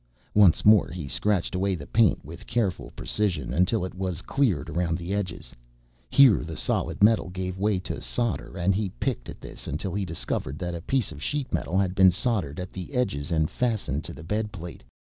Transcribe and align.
Once 0.33 0.65
more 0.65 0.87
he 0.89 1.07
scratched 1.07 1.53
away 1.53 1.75
the 1.75 1.85
paint 1.85 2.25
with 2.25 2.47
careful 2.47 2.91
precision, 2.95 3.53
until 3.53 3.85
it 3.85 3.93
was 3.93 4.23
cleared 4.23 4.67
around 4.67 4.97
the 4.97 5.13
edges. 5.13 5.53
Here 6.09 6.39
the 6.43 6.57
solid 6.57 7.03
metal 7.03 7.29
gave 7.29 7.59
way 7.59 7.77
to 7.81 8.01
solder 8.01 8.57
and 8.57 8.73
he 8.73 8.89
picked 8.99 9.29
at 9.29 9.39
this 9.41 9.67
until 9.67 9.93
he 9.93 10.03
discovered 10.03 10.57
that 10.57 10.73
a 10.73 10.81
piece 10.81 11.11
of 11.11 11.21
sheet 11.21 11.53
metal 11.53 11.77
had 11.77 11.93
been 11.93 12.09
soldered 12.09 12.59
at 12.59 12.73
the 12.73 12.93
edges 12.93 13.31
and 13.31 13.47
fastened 13.47 14.03
to 14.05 14.13
the 14.13 14.23
bedplate. 14.23 14.81